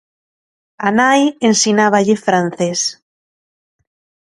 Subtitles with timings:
[0.87, 2.81] A nai ensináballe francés.